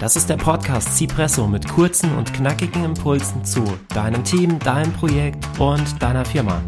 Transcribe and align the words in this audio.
Das 0.00 0.14
ist 0.14 0.28
der 0.30 0.36
Podcast 0.36 0.96
Cipresso 0.96 1.48
mit 1.48 1.66
kurzen 1.66 2.16
und 2.16 2.32
knackigen 2.32 2.84
Impulsen 2.84 3.44
zu 3.44 3.64
deinem 3.88 4.22
Team, 4.22 4.60
deinem 4.60 4.92
Projekt 4.92 5.44
und 5.58 6.00
deiner 6.00 6.24
Firma. 6.24 6.62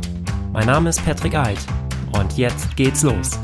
Mein 0.52 0.66
Name 0.66 0.88
ist 0.88 1.04
Patrick 1.04 1.36
Eid 1.36 1.60
und 2.18 2.36
jetzt 2.36 2.76
geht's 2.76 3.04
los. 3.04 3.38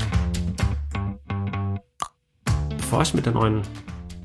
Bevor 2.75 3.01
ich 3.01 3.13
mit 3.13 3.25
der 3.25 3.31
neuen 3.31 3.61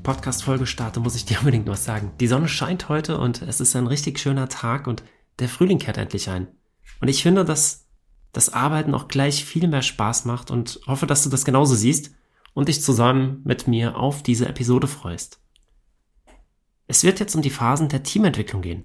Podcast-Folge 0.03 0.65
starte, 0.65 0.99
muss 0.99 1.15
ich 1.15 1.23
dir 1.23 1.37
unbedingt 1.39 1.69
was 1.69 1.85
sagen. 1.85 2.11
Die 2.19 2.27
Sonne 2.27 2.49
scheint 2.49 2.89
heute 2.89 3.17
und 3.17 3.41
es 3.41 3.61
ist 3.61 3.73
ein 3.77 3.87
richtig 3.87 4.19
schöner 4.19 4.49
Tag 4.49 4.85
und 4.85 5.01
der 5.39 5.47
Frühling 5.47 5.79
kehrt 5.79 5.97
endlich 5.97 6.29
ein. 6.29 6.49
Und 6.99 7.07
ich 7.07 7.23
finde, 7.23 7.45
dass 7.45 7.87
das 8.33 8.51
Arbeiten 8.51 8.93
auch 8.93 9.07
gleich 9.07 9.45
viel 9.45 9.69
mehr 9.69 9.81
Spaß 9.81 10.25
macht 10.25 10.51
und 10.51 10.81
hoffe, 10.87 11.07
dass 11.07 11.23
du 11.23 11.29
das 11.29 11.45
genauso 11.45 11.73
siehst 11.73 12.11
und 12.53 12.67
dich 12.67 12.81
zusammen 12.81 13.39
mit 13.45 13.69
mir 13.69 13.95
auf 13.95 14.23
diese 14.23 14.49
Episode 14.49 14.87
freust. 14.87 15.39
Es 16.93 17.03
wird 17.03 17.19
jetzt 17.19 17.33
um 17.35 17.41
die 17.41 17.49
Phasen 17.49 17.89
der 17.89 18.03
Teamentwicklung 18.03 18.61
gehen. 18.61 18.83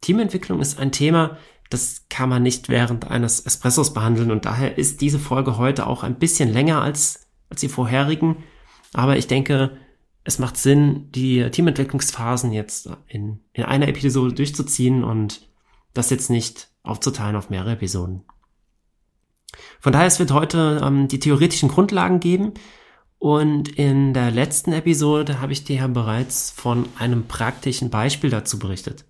Teamentwicklung 0.00 0.60
ist 0.60 0.78
ein 0.78 0.92
Thema, 0.92 1.38
das 1.70 2.06
kann 2.08 2.28
man 2.28 2.44
nicht 2.44 2.68
während 2.68 3.10
eines 3.10 3.40
Espressos 3.40 3.92
behandeln 3.92 4.30
und 4.30 4.44
daher 4.44 4.78
ist 4.78 5.00
diese 5.00 5.18
Folge 5.18 5.56
heute 5.56 5.88
auch 5.88 6.04
ein 6.04 6.20
bisschen 6.20 6.52
länger 6.52 6.82
als, 6.82 7.26
als 7.50 7.62
die 7.62 7.68
vorherigen. 7.68 8.44
Aber 8.92 9.16
ich 9.16 9.26
denke, 9.26 9.76
es 10.22 10.38
macht 10.38 10.56
Sinn, 10.56 11.10
die 11.10 11.50
Teamentwicklungsphasen 11.50 12.52
jetzt 12.52 12.90
in, 13.08 13.40
in 13.54 13.64
einer 13.64 13.88
Episode 13.88 14.32
durchzuziehen 14.32 15.02
und 15.02 15.48
das 15.94 16.10
jetzt 16.10 16.30
nicht 16.30 16.68
aufzuteilen 16.84 17.34
auf 17.34 17.50
mehrere 17.50 17.72
Episoden. 17.72 18.22
Von 19.80 19.92
daher, 19.92 20.06
es 20.06 20.20
wird 20.20 20.30
heute 20.30 20.80
ähm, 20.84 21.08
die 21.08 21.18
theoretischen 21.18 21.70
Grundlagen 21.70 22.20
geben 22.20 22.52
und 23.18 23.68
in 23.70 24.12
der 24.12 24.30
letzten 24.30 24.72
Episode 24.72 25.40
habe 25.40 25.52
ich 25.52 25.64
dir 25.64 25.76
ja 25.76 25.86
bereits 25.86 26.50
von 26.50 26.88
einem 26.98 27.26
praktischen 27.26 27.90
Beispiel 27.90 28.30
dazu 28.30 28.58
berichtet. 28.58 29.04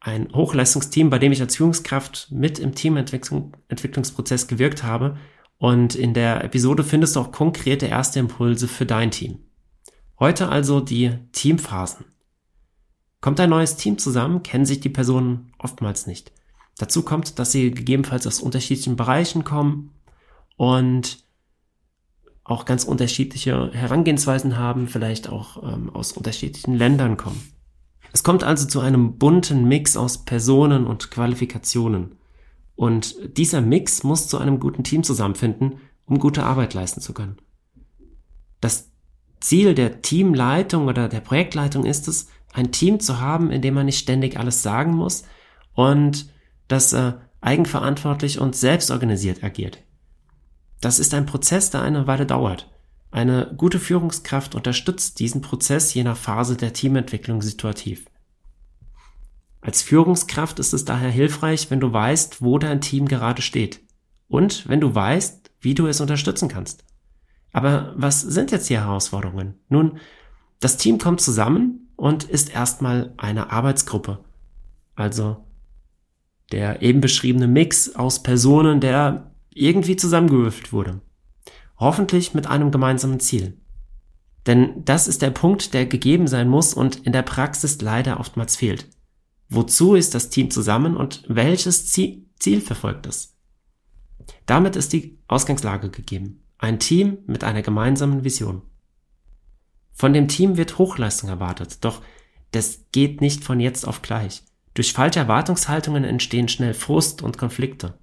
Ein 0.00 0.32
Hochleistungsteam, 0.32 1.10
bei 1.10 1.18
dem 1.18 1.32
ich 1.32 1.40
als 1.40 1.56
Führungskraft 1.56 2.28
mit 2.30 2.58
im 2.58 2.74
Teamentwicklungsprozess 2.74 4.46
gewirkt 4.46 4.82
habe. 4.82 5.16
Und 5.58 5.94
in 5.94 6.14
der 6.14 6.44
Episode 6.44 6.84
findest 6.84 7.16
du 7.16 7.20
auch 7.20 7.32
konkrete 7.32 7.86
erste 7.86 8.20
Impulse 8.20 8.68
für 8.68 8.86
dein 8.86 9.10
Team. 9.10 9.38
Heute 10.20 10.48
also 10.48 10.80
die 10.80 11.12
Teamphasen. 11.32 12.04
Kommt 13.20 13.40
ein 13.40 13.50
neues 13.50 13.76
Team 13.76 13.98
zusammen, 13.98 14.42
kennen 14.42 14.66
sich 14.66 14.80
die 14.80 14.90
Personen 14.90 15.50
oftmals 15.58 16.06
nicht. 16.06 16.30
Dazu 16.78 17.02
kommt, 17.02 17.38
dass 17.38 17.52
sie 17.52 17.70
gegebenenfalls 17.70 18.26
aus 18.26 18.40
unterschiedlichen 18.40 18.96
Bereichen 18.96 19.44
kommen 19.44 19.90
und 20.56 21.25
auch 22.46 22.64
ganz 22.64 22.84
unterschiedliche 22.84 23.70
Herangehensweisen 23.72 24.56
haben, 24.56 24.86
vielleicht 24.86 25.28
auch 25.28 25.62
ähm, 25.62 25.90
aus 25.90 26.12
unterschiedlichen 26.12 26.74
Ländern 26.74 27.16
kommen. 27.16 27.52
Es 28.12 28.22
kommt 28.22 28.44
also 28.44 28.66
zu 28.66 28.80
einem 28.80 29.18
bunten 29.18 29.66
Mix 29.66 29.96
aus 29.96 30.24
Personen 30.24 30.86
und 30.86 31.10
Qualifikationen. 31.10 32.14
Und 32.76 33.16
dieser 33.36 33.60
Mix 33.60 34.04
muss 34.04 34.28
zu 34.28 34.38
einem 34.38 34.60
guten 34.60 34.84
Team 34.84 35.02
zusammenfinden, 35.02 35.80
um 36.06 36.18
gute 36.18 36.44
Arbeit 36.44 36.74
leisten 36.74 37.00
zu 37.00 37.12
können. 37.12 37.36
Das 38.60 38.90
Ziel 39.40 39.74
der 39.74 40.02
Teamleitung 40.02 40.86
oder 40.86 41.08
der 41.08 41.20
Projektleitung 41.20 41.84
ist 41.84 42.06
es, 42.06 42.28
ein 42.52 42.72
Team 42.72 43.00
zu 43.00 43.20
haben, 43.20 43.50
in 43.50 43.60
dem 43.60 43.74
man 43.74 43.86
nicht 43.86 43.98
ständig 43.98 44.38
alles 44.38 44.62
sagen 44.62 44.94
muss 44.94 45.24
und 45.74 46.30
das 46.68 46.92
äh, 46.92 47.14
eigenverantwortlich 47.40 48.40
und 48.40 48.56
selbstorganisiert 48.56 49.44
agiert. 49.44 49.82
Das 50.80 50.98
ist 50.98 51.14
ein 51.14 51.26
Prozess, 51.26 51.70
der 51.70 51.82
eine 51.82 52.06
Weile 52.06 52.26
dauert. 52.26 52.70
Eine 53.10 53.54
gute 53.56 53.78
Führungskraft 53.78 54.54
unterstützt 54.54 55.18
diesen 55.20 55.40
Prozess 55.40 55.94
je 55.94 56.04
nach 56.04 56.16
Phase 56.16 56.56
der 56.56 56.72
Teamentwicklung 56.72 57.40
situativ. 57.40 58.06
Als 59.60 59.82
Führungskraft 59.82 60.58
ist 60.58 60.72
es 60.72 60.84
daher 60.84 61.10
hilfreich, 61.10 61.70
wenn 61.70 61.80
du 61.80 61.92
weißt, 61.92 62.42
wo 62.42 62.58
dein 62.58 62.80
Team 62.80 63.08
gerade 63.08 63.42
steht 63.42 63.80
und 64.28 64.68
wenn 64.68 64.80
du 64.80 64.94
weißt, 64.94 65.50
wie 65.60 65.74
du 65.74 65.86
es 65.86 66.00
unterstützen 66.00 66.48
kannst. 66.48 66.84
Aber 67.52 67.94
was 67.96 68.20
sind 68.20 68.50
jetzt 68.50 68.68
die 68.68 68.78
Herausforderungen? 68.78 69.54
Nun, 69.68 69.98
das 70.60 70.76
Team 70.76 70.98
kommt 70.98 71.20
zusammen 71.20 71.88
und 71.96 72.24
ist 72.24 72.50
erstmal 72.50 73.14
eine 73.16 73.50
Arbeitsgruppe. 73.50 74.18
Also 74.94 75.38
der 76.52 76.82
eben 76.82 77.00
beschriebene 77.00 77.48
Mix 77.48 77.96
aus 77.96 78.22
Personen, 78.22 78.80
der 78.80 79.32
irgendwie 79.56 79.96
zusammengewürfelt 79.96 80.72
wurde. 80.72 81.00
Hoffentlich 81.78 82.34
mit 82.34 82.46
einem 82.46 82.70
gemeinsamen 82.70 83.20
Ziel. 83.20 83.60
Denn 84.46 84.84
das 84.84 85.08
ist 85.08 85.22
der 85.22 85.30
Punkt, 85.30 85.74
der 85.74 85.86
gegeben 85.86 86.28
sein 86.28 86.48
muss 86.48 86.72
und 86.74 87.06
in 87.06 87.12
der 87.12 87.22
Praxis 87.22 87.80
leider 87.80 88.20
oftmals 88.20 88.56
fehlt. 88.56 88.88
Wozu 89.48 89.94
ist 89.94 90.14
das 90.14 90.30
Team 90.30 90.50
zusammen 90.50 90.96
und 90.96 91.24
welches 91.28 91.86
Ziel 91.86 92.60
verfolgt 92.60 93.06
es? 93.06 93.36
Damit 94.44 94.76
ist 94.76 94.92
die 94.92 95.18
Ausgangslage 95.28 95.90
gegeben. 95.90 96.42
Ein 96.58 96.78
Team 96.78 97.18
mit 97.26 97.44
einer 97.44 97.62
gemeinsamen 97.62 98.24
Vision. 98.24 98.62
Von 99.92 100.12
dem 100.12 100.28
Team 100.28 100.56
wird 100.56 100.78
Hochleistung 100.78 101.30
erwartet, 101.30 101.84
doch 101.84 102.02
das 102.52 102.84
geht 102.92 103.20
nicht 103.20 103.44
von 103.44 103.60
jetzt 103.60 103.86
auf 103.86 104.02
gleich. 104.02 104.42
Durch 104.74 104.92
falsche 104.92 105.20
Erwartungshaltungen 105.20 106.04
entstehen 106.04 106.48
schnell 106.48 106.74
Frust 106.74 107.22
und 107.22 107.38
Konflikte. 107.38 107.98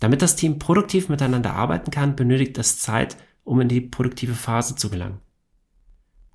Damit 0.00 0.22
das 0.22 0.36
Team 0.36 0.58
produktiv 0.58 1.08
miteinander 1.08 1.54
arbeiten 1.54 1.90
kann, 1.90 2.16
benötigt 2.16 2.58
es 2.58 2.78
Zeit, 2.78 3.16
um 3.44 3.60
in 3.60 3.68
die 3.68 3.80
produktive 3.80 4.34
Phase 4.34 4.76
zu 4.76 4.90
gelangen. 4.90 5.20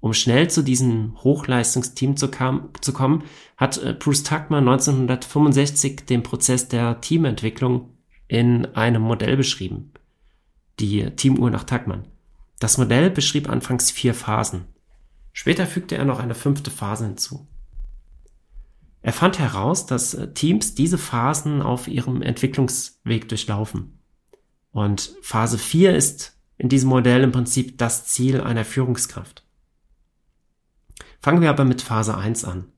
Um 0.01 0.13
schnell 0.13 0.49
zu 0.49 0.63
diesem 0.63 1.15
Hochleistungsteam 1.23 2.17
zu, 2.17 2.29
kam, 2.29 2.71
zu 2.81 2.91
kommen, 2.91 3.23
hat 3.55 3.77
äh, 3.77 3.93
Bruce 3.93 4.23
Tuckman 4.23 4.67
1965 4.67 6.05
den 6.05 6.23
Prozess 6.23 6.67
der 6.67 6.99
Teamentwicklung 6.99 7.89
in 8.27 8.65
einem 8.75 9.01
Modell 9.01 9.37
beschrieben. 9.37 9.93
Die 10.81 11.09
Teamuhr 11.11 11.51
nach 11.51 11.63
Tuckman. 11.63 12.05
Das 12.59 12.77
Modell 12.77 13.11
beschrieb 13.11 13.49
anfangs 13.49 13.91
vier 13.91 14.13
Phasen. 14.13 14.65
Später 15.31 15.65
fügte 15.65 15.95
er 15.95 16.03
noch 16.03 16.19
eine 16.19 16.35
fünfte 16.35 16.69
Phase 16.69 17.05
hinzu. 17.05 17.47
Er 19.03 19.13
fand 19.13 19.37
heraus, 19.37 19.85
dass 19.85 20.13
äh, 20.13 20.33
Teams 20.33 20.75
diese 20.75 20.97
Phasen 20.97 21.61
auf 21.61 21.87
ihrem 21.87 22.21
Entwicklungsweg 22.21 23.27
durchlaufen. 23.27 23.99
Und 24.71 25.15
Phase 25.21 25.57
4 25.59 25.95
ist 25.95 26.39
in 26.57 26.69
diesem 26.69 26.89
Modell 26.89 27.21
im 27.21 27.33
Prinzip 27.33 27.77
das 27.77 28.05
Ziel 28.07 28.41
einer 28.41 28.65
Führungskraft. 28.65 29.45
Fangen 31.19 31.41
wir 31.41 31.49
aber 31.49 31.65
mit 31.65 31.81
Phase 31.81 32.17
1 32.17 32.45
an. 32.45 32.71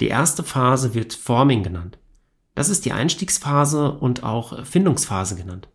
Die 0.00 0.08
erste 0.08 0.44
Phase 0.44 0.94
wird 0.94 1.12
Forming 1.12 1.62
genannt. 1.62 1.98
Das 2.54 2.68
ist 2.68 2.84
die 2.84 2.92
Einstiegsphase 2.92 3.92
und 3.92 4.22
auch 4.22 4.64
Findungsphase 4.64 5.34
genannt. 5.34 5.68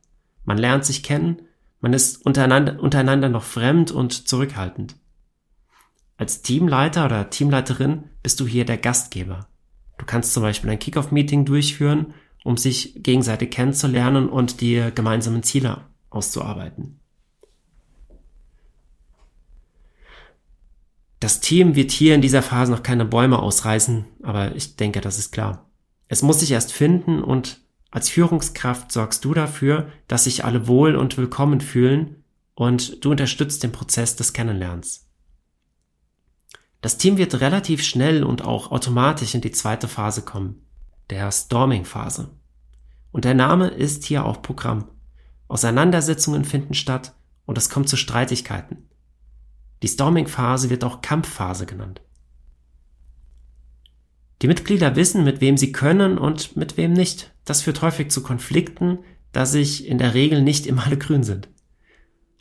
Man 0.45 0.57
lernt 0.57 0.85
sich 0.85 1.03
kennen, 1.03 1.41
man 1.81 1.93
ist 1.93 2.25
untereinander, 2.25 2.79
untereinander 2.81 3.29
noch 3.29 3.43
fremd 3.43 3.91
und 3.91 4.27
zurückhaltend. 4.27 4.95
Als 6.17 6.41
Teamleiter 6.41 7.05
oder 7.05 7.29
Teamleiterin 7.29 8.05
bist 8.23 8.39
du 8.39 8.47
hier 8.47 8.65
der 8.65 8.77
Gastgeber. 8.77 9.47
Du 9.97 10.05
kannst 10.05 10.33
zum 10.33 10.43
Beispiel 10.43 10.69
ein 10.69 10.79
Kickoff-Meeting 10.79 11.45
durchführen, 11.45 12.13
um 12.43 12.57
sich 12.57 12.93
gegenseitig 12.97 13.51
kennenzulernen 13.51 14.29
und 14.29 14.61
die 14.61 14.91
gemeinsamen 14.93 15.43
Ziele 15.43 15.85
auszuarbeiten. 16.09 16.99
Das 21.19 21.39
Team 21.39 21.75
wird 21.75 21.91
hier 21.91 22.13
in 22.13 22.21
dieser 22.21 22.43
Phase 22.43 22.71
noch 22.71 22.83
keine 22.83 23.05
Bäume 23.05 23.39
ausreißen, 23.39 24.05
aber 24.21 24.55
ich 24.55 24.75
denke, 24.75 25.01
das 25.01 25.17
ist 25.17 25.31
klar. 25.31 25.69
Es 26.07 26.21
muss 26.21 26.41
sich 26.41 26.51
erst 26.51 26.71
finden 26.71 27.23
und 27.23 27.61
als 27.89 28.09
Führungskraft 28.09 28.91
sorgst 28.91 29.25
du 29.25 29.33
dafür, 29.33 29.87
dass 30.07 30.25
sich 30.25 30.45
alle 30.45 30.67
wohl 30.67 30.95
und 30.95 31.17
willkommen 31.17 31.61
fühlen 31.61 32.23
und 32.53 33.03
du 33.03 33.11
unterstützt 33.11 33.63
den 33.63 33.71
Prozess 33.71 34.15
des 34.15 34.33
Kennenlernens. 34.33 35.04
Das 36.85 36.99
Team 36.99 37.17
wird 37.17 37.41
relativ 37.41 37.83
schnell 37.83 38.23
und 38.23 38.43
auch 38.43 38.69
automatisch 38.69 39.33
in 39.33 39.41
die 39.41 39.49
zweite 39.49 39.87
Phase 39.87 40.21
kommen, 40.21 40.61
der 41.09 41.31
Storming-Phase. 41.31 42.29
Und 43.11 43.25
der 43.25 43.33
Name 43.33 43.69
ist 43.69 44.03
hier 44.03 44.23
auch 44.23 44.43
Programm. 44.43 44.89
Auseinandersetzungen 45.47 46.45
finden 46.45 46.75
statt 46.75 47.15
und 47.47 47.57
es 47.57 47.71
kommt 47.71 47.89
zu 47.89 47.97
Streitigkeiten. 47.97 48.87
Die 49.81 49.87
Storming-Phase 49.87 50.69
wird 50.69 50.83
auch 50.83 51.01
Kampfphase 51.01 51.65
genannt. 51.65 52.01
Die 54.43 54.47
Mitglieder 54.47 54.95
wissen, 54.95 55.23
mit 55.23 55.41
wem 55.41 55.57
sie 55.57 55.71
können 55.71 56.19
und 56.19 56.55
mit 56.55 56.77
wem 56.77 56.93
nicht. 56.93 57.33
Das 57.45 57.63
führt 57.63 57.81
häufig 57.81 58.11
zu 58.11 58.21
Konflikten, 58.21 58.99
da 59.31 59.47
sich 59.47 59.87
in 59.87 59.97
der 59.97 60.13
Regel 60.13 60.43
nicht 60.43 60.67
immer 60.67 60.85
alle 60.85 60.99
grün 60.99 61.23
sind. 61.23 61.49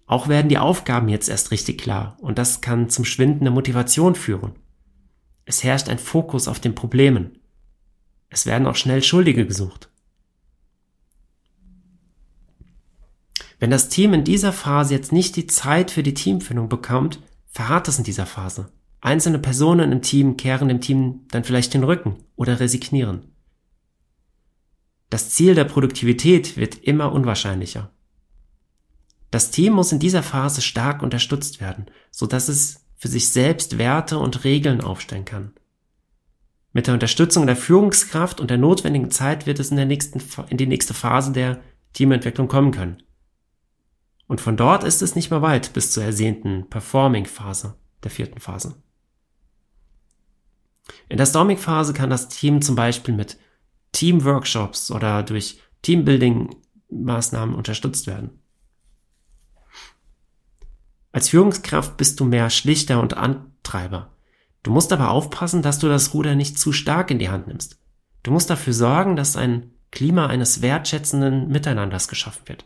Auch 0.07 0.29
werden 0.29 0.49
die 0.49 0.59
Aufgaben 0.59 1.09
jetzt 1.09 1.29
erst 1.29 1.51
richtig 1.51 1.81
klar 1.81 2.17
und 2.21 2.39
das 2.39 2.61
kann 2.61 2.91
zum 2.91 3.05
Schwinden 3.05 3.45
der 3.45 3.53
Motivation 3.53 4.15
führen. 4.15 4.53
Es 5.47 5.65
herrscht 5.65 5.89
ein 5.89 5.99
Fokus 5.99 6.49
auf 6.49 6.61
den 6.61 6.75
Problemen. 6.75 7.39
Es 8.29 8.47
werden 8.47 8.67
auch 8.67 8.77
schnell 8.77 9.03
Schuldige 9.03 9.47
gesucht. 9.47 9.91
Wenn 13.59 13.71
das 13.71 13.89
Team 13.89 14.13
in 14.13 14.25
dieser 14.25 14.53
Phase 14.53 14.93
jetzt 14.93 15.13
nicht 15.13 15.37
die 15.37 15.47
Zeit 15.47 15.91
für 15.91 16.03
die 16.03 16.15
Teamfindung 16.15 16.69
bekommt, 16.69 17.21
verharrt 17.47 17.89
es 17.89 17.99
in 17.99 18.05
dieser 18.05 18.27
Phase. 18.27 18.73
Einzelne 19.01 19.39
Personen 19.39 19.93
im 19.93 20.03
Team 20.03 20.37
kehren 20.37 20.69
dem 20.69 20.81
Team 20.81 21.21
dann 21.31 21.45
vielleicht 21.45 21.73
den 21.73 21.85
Rücken 21.85 22.25
oder 22.37 22.61
resignieren. 22.61 23.33
Das 25.09 25.31
Ziel 25.31 25.55
der 25.55 25.65
Produktivität 25.65 26.57
wird 26.57 26.77
immer 26.77 27.13
unwahrscheinlicher. 27.13 27.94
Das 29.35 29.51
Team 29.51 29.73
muss 29.73 29.91
in 29.91 29.99
dieser 29.99 30.23
Phase 30.23 30.63
stark 30.63 31.03
unterstützt 31.03 31.61
werden, 31.61 31.87
so 32.13 32.29
dass 32.29 32.49
es 32.49 32.87
für 32.95 33.09
sich 33.09 33.31
selbst 33.31 33.79
Werte 33.79 34.21
und 34.21 34.45
Regeln 34.45 34.81
aufstellen 34.81 35.25
kann. 35.25 35.55
Mit 36.73 36.87
der 36.87 36.95
Unterstützung 36.95 37.45
der 37.49 37.57
Führungskraft 37.57 38.41
und 38.41 38.49
der 38.49 38.59
notwendigen 38.59 39.11
Zeit 39.11 39.45
wird 39.45 39.59
es 39.59 39.73
in, 39.73 39.77
der 39.77 39.87
nächsten, 39.87 40.23
in 40.51 40.57
die 40.57 40.69
nächste 40.69 40.95
Phase 40.95 41.33
der 41.33 41.61
Teamentwicklung 41.95 42.47
kommen 42.47 42.71
können. 42.71 43.03
Und 44.29 44.41
von 44.41 44.57
dort 44.57 44.85
ist 44.85 45.03
es 45.03 45.17
nicht 45.17 45.33
mehr 45.33 45.43
weit 45.43 45.73
bis 45.73 45.91
zur 45.91 46.05
ersehnten 46.05 46.71
Performing-Phase, 46.71 47.75
der 48.05 48.13
vierten 48.13 48.39
Phase. 48.39 48.77
In 51.09 51.17
der 51.17 51.27
Storming-Phase 51.27 51.93
kann 51.93 52.09
das 52.09 52.29
Team 52.29 52.63
zum 52.63 52.77
Beispiel 52.77 53.17
mit 53.17 53.37
Team-Workshops 53.91 54.93
oder 54.93 55.25
durch 55.25 55.61
Teambuilding-Maßnahmen 55.83 57.57
unterstützt 57.57 58.07
werden. 58.07 58.39
Als 61.15 61.29
Führungskraft 61.29 61.97
bist 61.97 62.19
du 62.19 62.25
mehr 62.25 62.51
Schlichter 62.51 63.01
und 63.01 63.17
Antreiber. 63.17 64.11
Du 64.65 64.73
musst 64.73 64.93
aber 64.93 65.11
aufpassen, 65.11 65.63
dass 65.63 65.79
du 65.79 65.87
das 65.87 66.13
Ruder 66.13 66.35
nicht 66.35 66.59
zu 66.59 66.73
stark 66.73 67.09
in 67.13 67.21
die 67.21 67.29
Hand 67.29 67.47
nimmst. 67.47 67.79
Du 68.25 68.33
musst 68.33 68.51
dafür 68.51 68.73
sorgen, 68.73 69.15
dass 69.15 69.37
ein 69.37 69.71
Klima 69.93 70.27
eines 70.27 70.61
wertschätzenden 70.61 71.47
Miteinanders 71.47 72.09
geschaffen 72.09 72.49
wird. 72.49 72.65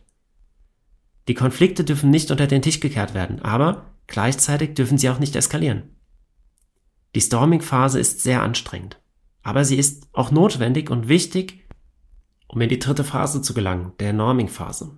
Die 1.29 1.35
Konflikte 1.35 1.85
dürfen 1.85 2.09
nicht 2.09 2.31
unter 2.31 2.47
den 2.47 2.63
Tisch 2.63 2.81
gekehrt 2.81 3.13
werden, 3.13 3.43
aber 3.43 3.85
gleichzeitig 4.07 4.73
dürfen 4.73 4.97
sie 4.97 5.11
auch 5.11 5.19
nicht 5.19 5.37
eskalieren. 5.37 5.83
Die 7.15 7.21
Storming-Phase 7.21 8.01
ist 8.01 8.23
sehr 8.23 8.43
anstrengend, 8.43 8.99
aber 9.43 9.67
sie 9.67 9.77
ist 9.77 10.09
auch 10.15 10.31
notwendig 10.31 10.89
und 10.89 11.09
wichtig, 11.09 11.67
um 12.47 12.63
in 12.63 12.71
die 12.71 12.79
dritte 12.79 13.05
Phase 13.05 13.43
zu 13.43 13.53
gelangen, 13.53 13.93
der 14.01 14.15
Norming-Phase. 14.15 14.97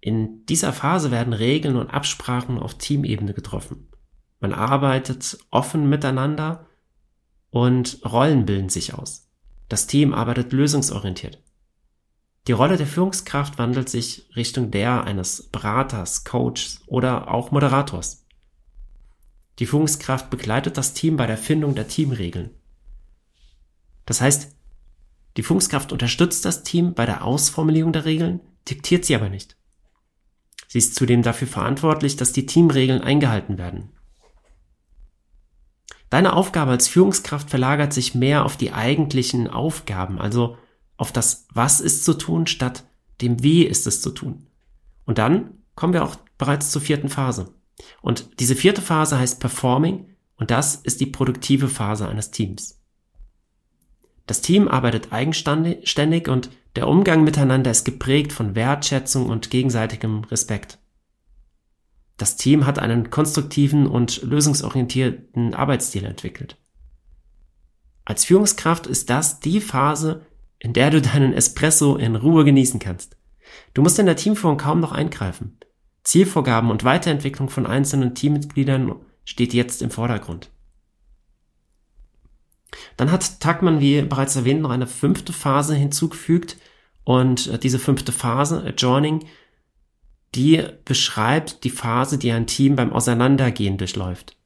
In 0.00 0.46
dieser 0.46 0.72
Phase 0.72 1.10
werden 1.10 1.32
Regeln 1.32 1.76
und 1.76 1.90
Absprachen 1.90 2.58
auf 2.58 2.78
Teamebene 2.78 3.34
getroffen. 3.34 3.88
Man 4.40 4.52
arbeitet 4.52 5.38
offen 5.50 5.88
miteinander 5.88 6.66
und 7.50 8.00
Rollen 8.04 8.46
bilden 8.46 8.68
sich 8.68 8.94
aus. 8.94 9.28
Das 9.68 9.86
Team 9.86 10.14
arbeitet 10.14 10.52
lösungsorientiert. 10.52 11.42
Die 12.46 12.52
Rolle 12.52 12.76
der 12.76 12.86
Führungskraft 12.86 13.58
wandelt 13.58 13.90
sich 13.90 14.30
Richtung 14.34 14.70
der 14.70 15.04
eines 15.04 15.48
Beraters, 15.50 16.24
Coaches 16.24 16.80
oder 16.86 17.30
auch 17.30 17.50
Moderators. 17.50 18.24
Die 19.58 19.66
Führungskraft 19.66 20.30
begleitet 20.30 20.78
das 20.78 20.94
Team 20.94 21.16
bei 21.16 21.26
der 21.26 21.36
Findung 21.36 21.74
der 21.74 21.88
Teamregeln. 21.88 22.50
Das 24.06 24.20
heißt, 24.20 24.56
die 25.36 25.42
Führungskraft 25.42 25.92
unterstützt 25.92 26.44
das 26.44 26.62
Team 26.62 26.94
bei 26.94 27.04
der 27.04 27.24
Ausformulierung 27.24 27.92
der 27.92 28.04
Regeln, 28.04 28.40
diktiert 28.68 29.04
sie 29.04 29.14
aber 29.14 29.28
nicht. 29.28 29.56
Sie 30.68 30.78
ist 30.78 30.94
zudem 30.94 31.22
dafür 31.22 31.48
verantwortlich, 31.48 32.16
dass 32.16 32.32
die 32.32 32.46
Teamregeln 32.46 33.00
eingehalten 33.00 33.58
werden. 33.58 33.90
Deine 36.10 36.34
Aufgabe 36.34 36.70
als 36.70 36.88
Führungskraft 36.88 37.50
verlagert 37.50 37.92
sich 37.92 38.14
mehr 38.14 38.44
auf 38.44 38.56
die 38.56 38.72
eigentlichen 38.72 39.48
Aufgaben, 39.48 40.20
also 40.20 40.56
auf 40.96 41.10
das 41.10 41.46
Was 41.52 41.80
ist 41.80 42.04
zu 42.04 42.14
tun 42.14 42.46
statt 42.46 42.84
dem 43.20 43.42
Wie 43.42 43.64
ist 43.64 43.86
es 43.86 44.00
zu 44.00 44.10
tun. 44.10 44.46
Und 45.04 45.18
dann 45.18 45.62
kommen 45.74 45.92
wir 45.92 46.04
auch 46.04 46.16
bereits 46.36 46.70
zur 46.70 46.82
vierten 46.82 47.08
Phase. 47.08 47.54
Und 48.00 48.40
diese 48.40 48.54
vierte 48.54 48.82
Phase 48.82 49.18
heißt 49.18 49.40
Performing 49.40 50.06
und 50.36 50.50
das 50.50 50.76
ist 50.76 51.00
die 51.00 51.06
produktive 51.06 51.68
Phase 51.68 52.08
eines 52.08 52.30
Teams. 52.30 52.77
Das 54.28 54.42
Team 54.42 54.68
arbeitet 54.68 55.10
eigenständig 55.10 56.28
und 56.28 56.50
der 56.76 56.86
Umgang 56.86 57.24
miteinander 57.24 57.70
ist 57.70 57.86
geprägt 57.86 58.30
von 58.30 58.54
Wertschätzung 58.54 59.30
und 59.30 59.48
gegenseitigem 59.48 60.22
Respekt. 60.24 60.78
Das 62.18 62.36
Team 62.36 62.66
hat 62.66 62.78
einen 62.78 63.08
konstruktiven 63.08 63.86
und 63.86 64.22
lösungsorientierten 64.22 65.54
Arbeitsstil 65.54 66.04
entwickelt. 66.04 66.58
Als 68.04 68.26
Führungskraft 68.26 68.86
ist 68.86 69.08
das 69.08 69.40
die 69.40 69.62
Phase, 69.62 70.26
in 70.58 70.74
der 70.74 70.90
du 70.90 71.00
deinen 71.00 71.32
Espresso 71.32 71.96
in 71.96 72.14
Ruhe 72.14 72.44
genießen 72.44 72.80
kannst. 72.80 73.16
Du 73.72 73.80
musst 73.80 73.98
in 73.98 74.04
der 74.04 74.16
Teamführung 74.16 74.58
kaum 74.58 74.80
noch 74.80 74.92
eingreifen. 74.92 75.56
Zielvorgaben 76.04 76.70
und 76.70 76.84
Weiterentwicklung 76.84 77.48
von 77.48 77.66
einzelnen 77.66 78.14
Teammitgliedern 78.14 78.94
steht 79.24 79.54
jetzt 79.54 79.80
im 79.80 79.90
Vordergrund. 79.90 80.50
Dann 82.96 83.10
hat 83.10 83.40
Tuckman, 83.40 83.80
wie 83.80 84.02
bereits 84.02 84.36
erwähnt, 84.36 84.60
noch 84.60 84.70
eine 84.70 84.86
fünfte 84.86 85.32
Phase 85.32 85.74
hinzugefügt 85.74 86.56
und 87.04 87.46
äh, 87.46 87.58
diese 87.58 87.78
fünfte 87.78 88.12
Phase, 88.12 88.62
Adjoining, 88.62 89.24
die 90.34 90.62
beschreibt 90.84 91.64
die 91.64 91.70
Phase, 91.70 92.18
die 92.18 92.32
ein 92.32 92.46
Team 92.46 92.76
beim 92.76 92.92
Auseinandergehen 92.92 93.78
durchläuft. 93.78 94.36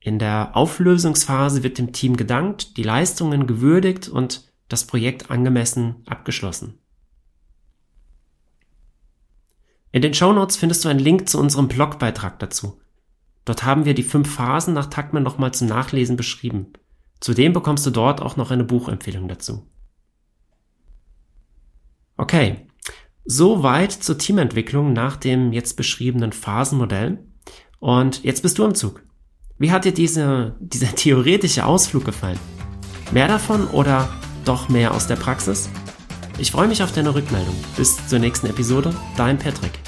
In 0.00 0.18
der 0.18 0.56
Auflösungsphase 0.56 1.62
wird 1.62 1.78
dem 1.78 1.92
Team 1.92 2.16
gedankt, 2.16 2.76
die 2.76 2.82
Leistungen 2.82 3.46
gewürdigt 3.46 4.08
und 4.08 4.50
das 4.68 4.86
Projekt 4.86 5.30
angemessen 5.30 5.96
abgeschlossen. 6.06 6.78
In 9.92 10.00
den 10.00 10.14
Shownotes 10.14 10.56
findest 10.56 10.84
du 10.84 10.88
einen 10.88 10.98
Link 10.98 11.28
zu 11.28 11.38
unserem 11.38 11.68
Blogbeitrag 11.68 12.38
dazu. 12.38 12.80
Dort 13.44 13.64
haben 13.64 13.84
wir 13.84 13.94
die 13.94 14.02
fünf 14.02 14.34
Phasen 14.34 14.72
nach 14.72 14.86
Tuckman 14.86 15.22
nochmal 15.22 15.52
zum 15.52 15.68
Nachlesen 15.68 16.16
beschrieben. 16.16 16.72
Zudem 17.22 17.52
bekommst 17.52 17.86
du 17.86 17.90
dort 17.90 18.20
auch 18.20 18.36
noch 18.36 18.50
eine 18.50 18.64
Buchempfehlung 18.64 19.28
dazu. 19.28 19.64
Okay, 22.16 22.66
soweit 23.24 23.92
zur 23.92 24.18
Teamentwicklung 24.18 24.92
nach 24.92 25.16
dem 25.16 25.52
jetzt 25.52 25.76
beschriebenen 25.76 26.32
Phasenmodell. 26.32 27.24
Und 27.78 28.24
jetzt 28.24 28.42
bist 28.42 28.58
du 28.58 28.64
im 28.64 28.74
Zug. 28.74 29.04
Wie 29.56 29.70
hat 29.70 29.84
dir 29.84 29.94
diese, 29.94 30.56
dieser 30.58 30.88
theoretische 30.96 31.64
Ausflug 31.64 32.04
gefallen? 32.04 32.40
Mehr 33.12 33.28
davon 33.28 33.68
oder 33.68 34.08
doch 34.44 34.68
mehr 34.68 34.92
aus 34.92 35.06
der 35.06 35.16
Praxis? 35.16 35.70
Ich 36.38 36.50
freue 36.50 36.66
mich 36.66 36.82
auf 36.82 36.90
deine 36.90 37.14
Rückmeldung. 37.14 37.54
Bis 37.76 38.04
zur 38.08 38.18
nächsten 38.18 38.48
Episode, 38.48 38.92
dein 39.16 39.38
Patrick. 39.38 39.78